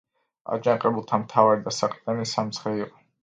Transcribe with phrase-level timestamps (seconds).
[0.55, 3.05] აჯანყებულთა მთავარი დასაყრდენი სამცხე იყო.